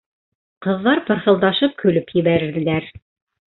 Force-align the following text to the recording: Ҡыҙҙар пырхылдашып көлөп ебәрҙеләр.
Ҡыҙҙар 0.65 1.01
пырхылдашып 1.09 1.77
көлөп 1.85 2.11
ебәрҙеләр. 2.23 2.91